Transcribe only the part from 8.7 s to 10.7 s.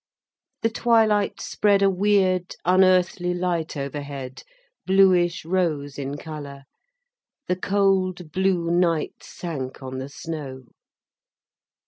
night sank on the snow.